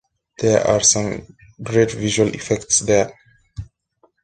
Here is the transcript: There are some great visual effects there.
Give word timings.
There 0.39 0.65
are 0.65 0.81
some 0.81 1.27
great 1.63 1.91
visual 1.91 2.33
effects 2.33 2.79
there. 2.79 3.13